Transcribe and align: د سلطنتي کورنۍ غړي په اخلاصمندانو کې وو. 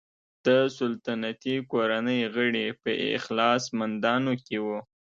د 0.45 0.47
سلطنتي 0.77 1.55
کورنۍ 1.71 2.21
غړي 2.35 2.65
په 2.83 2.91
اخلاصمندانو 3.17 4.33
کې 4.45 4.57
وو. 4.65 4.79